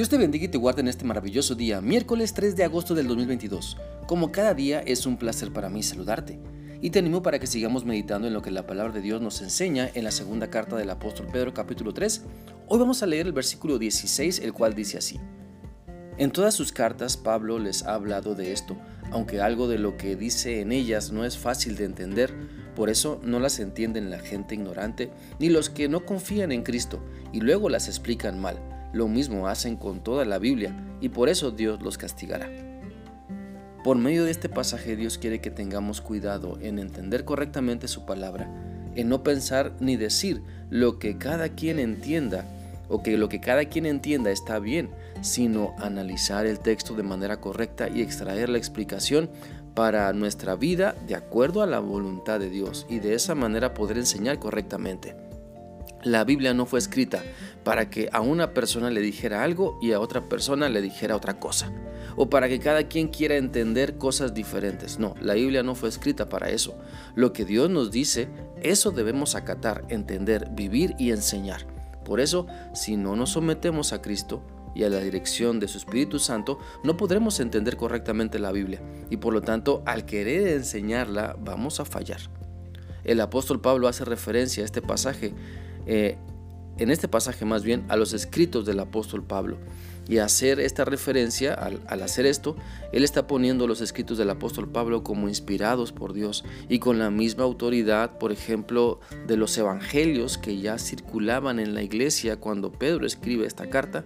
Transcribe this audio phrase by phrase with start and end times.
[0.00, 3.06] Dios te bendiga y te guarde en este maravilloso día, miércoles 3 de agosto del
[3.06, 3.76] 2022.
[4.06, 6.40] Como cada día es un placer para mí saludarte
[6.80, 9.42] y te animo para que sigamos meditando en lo que la palabra de Dios nos
[9.42, 12.22] enseña en la segunda carta del apóstol Pedro capítulo 3.
[12.66, 15.20] Hoy vamos a leer el versículo 16, el cual dice así.
[16.16, 18.78] En todas sus cartas Pablo les ha hablado de esto,
[19.10, 22.32] aunque algo de lo que dice en ellas no es fácil de entender,
[22.74, 27.04] por eso no las entienden la gente ignorante ni los que no confían en Cristo
[27.34, 31.50] y luego las explican mal lo mismo hacen con toda la Biblia y por eso
[31.50, 32.48] Dios los castigará.
[33.84, 38.50] Por medio de este pasaje Dios quiere que tengamos cuidado en entender correctamente su palabra,
[38.94, 42.44] en no pensar ni decir lo que cada quien entienda
[42.88, 44.90] o que lo que cada quien entienda está bien,
[45.22, 49.30] sino analizar el texto de manera correcta y extraer la explicación
[49.74, 53.96] para nuestra vida de acuerdo a la voluntad de Dios y de esa manera poder
[53.96, 55.29] enseñar correctamente.
[56.02, 57.22] La Biblia no fue escrita
[57.62, 61.38] para que a una persona le dijera algo y a otra persona le dijera otra
[61.38, 61.70] cosa.
[62.16, 64.98] O para que cada quien quiera entender cosas diferentes.
[64.98, 66.78] No, la Biblia no fue escrita para eso.
[67.14, 68.28] Lo que Dios nos dice,
[68.62, 71.66] eso debemos acatar, entender, vivir y enseñar.
[72.04, 74.42] Por eso, si no nos sometemos a Cristo
[74.74, 78.80] y a la dirección de su Espíritu Santo, no podremos entender correctamente la Biblia.
[79.10, 82.20] Y por lo tanto, al querer enseñarla, vamos a fallar.
[83.04, 85.34] El apóstol Pablo hace referencia a este pasaje
[85.86, 86.16] eh,
[86.78, 89.58] en este pasaje más bien a los escritos del apóstol Pablo.
[90.08, 92.56] Y hacer esta referencia, al, al, hacer esto,
[92.92, 97.10] él está poniendo los escritos del apóstol Pablo como inspirados por Dios y con la
[97.10, 103.06] misma autoridad, por ejemplo, de los evangelios que ya circulaban en la iglesia cuando Pedro
[103.06, 104.04] escribe esta carta,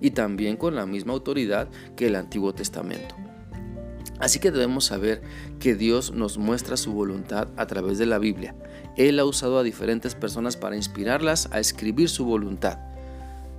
[0.00, 3.14] y también con la misma autoridad que el Antiguo Testamento.
[4.18, 5.22] Así que debemos saber
[5.60, 8.54] que Dios nos muestra su voluntad a través de la Biblia.
[8.96, 12.78] Él ha usado a diferentes personas para inspirarlas a escribir su voluntad.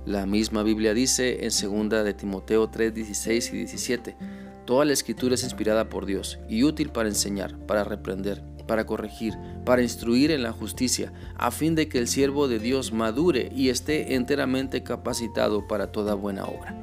[0.04, 1.50] La misma Biblia dice en
[1.88, 4.16] 2 de Timoteo 3, 16 y 17,
[4.64, 9.34] Toda la escritura es inspirada por Dios y útil para enseñar, para reprender, para corregir,
[9.64, 13.70] para instruir en la justicia, a fin de que el siervo de Dios madure y
[13.70, 16.76] esté enteramente capacitado para toda buena obra.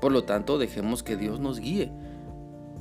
[0.00, 1.90] Por lo tanto, dejemos que Dios nos guíe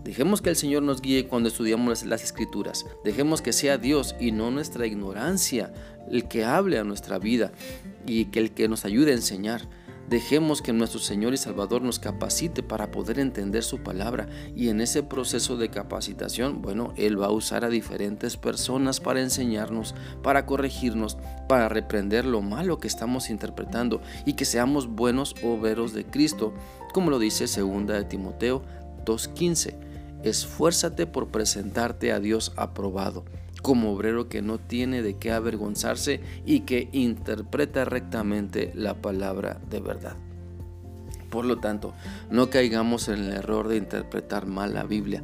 [0.03, 2.85] Dejemos que el Señor nos guíe cuando estudiamos las escrituras.
[3.03, 5.71] Dejemos que sea Dios y no nuestra ignorancia
[6.09, 7.51] el que hable a nuestra vida
[8.07, 9.69] y que el que nos ayude a enseñar.
[10.09, 14.81] Dejemos que nuestro Señor y Salvador nos capacite para poder entender su palabra y en
[14.81, 20.45] ese proceso de capacitación, bueno, Él va a usar a diferentes personas para enseñarnos, para
[20.45, 26.53] corregirnos, para reprender lo malo que estamos interpretando y que seamos buenos obreros de Cristo,
[26.93, 28.63] como lo dice 2 de Timoteo
[29.05, 29.90] 2.15
[30.23, 33.25] esfuérzate por presentarte a Dios aprobado,
[33.61, 39.79] como obrero que no tiene de qué avergonzarse y que interpreta rectamente la palabra de
[39.79, 40.15] verdad.
[41.29, 41.93] Por lo tanto,
[42.29, 45.23] no caigamos en el error de interpretar mal la Biblia.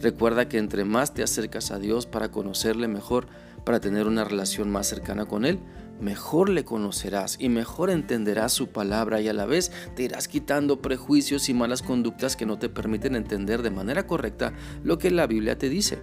[0.00, 3.26] Recuerda que entre más te acercas a Dios para conocerle mejor,
[3.64, 5.58] para tener una relación más cercana con Él,
[6.00, 10.80] mejor le conocerás y mejor entenderás su palabra y a la vez te irás quitando
[10.80, 15.26] prejuicios y malas conductas que no te permiten entender de manera correcta lo que la
[15.26, 15.98] Biblia te dice.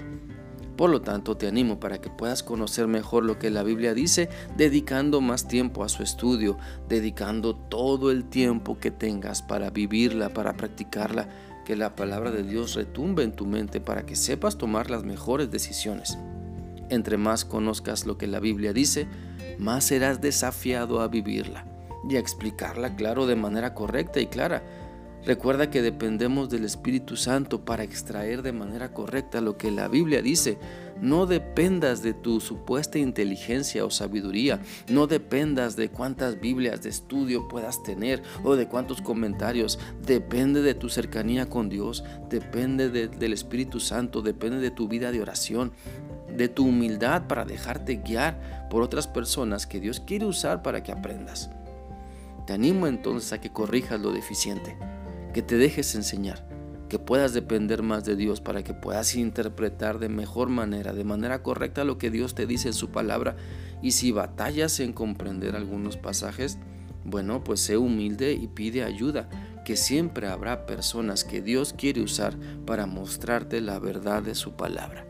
[0.75, 4.27] Por lo tanto, te animo para que puedas conocer mejor lo que la Biblia dice,
[4.57, 6.57] dedicando más tiempo a su estudio,
[6.89, 11.29] dedicando todo el tiempo que tengas para vivirla, para practicarla,
[11.63, 15.49] que la palabra de Dios retumbe en tu mente para que sepas tomar las mejores
[15.49, 16.17] decisiones.
[16.89, 19.07] Entre más conozcas lo que la Biblia dice,
[19.57, 21.65] más serás desafiado a vivirla
[22.09, 24.63] y a explicarla, claro, de manera correcta y clara.
[25.25, 30.21] Recuerda que dependemos del Espíritu Santo para extraer de manera correcta lo que la Biblia
[30.21, 30.59] dice.
[31.01, 34.61] No dependas de tu supuesta inteligencia o sabiduría.
[34.87, 39.79] No dependas de cuántas Biblias de estudio puedas tener o de cuántos comentarios.
[40.05, 42.03] Depende de tu cercanía con Dios.
[42.29, 44.21] Depende del Espíritu Santo.
[44.21, 45.71] Depende de tu vida de oración
[46.35, 50.91] de tu humildad para dejarte guiar por otras personas que Dios quiere usar para que
[50.91, 51.49] aprendas.
[52.45, 54.77] Te animo entonces a que corrijas lo deficiente,
[55.33, 56.47] que te dejes enseñar,
[56.89, 61.41] que puedas depender más de Dios para que puedas interpretar de mejor manera, de manera
[61.41, 63.35] correcta lo que Dios te dice en su palabra.
[63.81, 66.59] Y si batallas en comprender algunos pasajes,
[67.03, 69.29] bueno, pues sé humilde y pide ayuda,
[69.65, 75.07] que siempre habrá personas que Dios quiere usar para mostrarte la verdad de su palabra.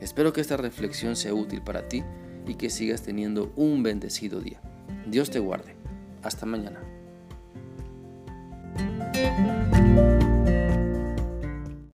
[0.00, 2.02] Espero que esta reflexión sea útil para ti
[2.46, 4.60] y que sigas teniendo un bendecido día.
[5.06, 5.76] Dios te guarde.
[6.22, 6.80] Hasta mañana.